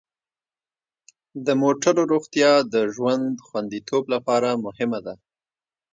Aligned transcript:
د 1.45 1.47
موټرو 1.61 2.01
روغتیا 2.11 2.51
د 2.73 2.75
ژوند 2.95 3.29
خوندیتوب 3.47 4.03
لپاره 4.13 4.49
مهمه 4.65 4.99
ده. 5.05 5.13